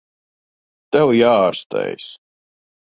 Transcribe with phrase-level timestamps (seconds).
[0.95, 2.13] Tev jāārstējas.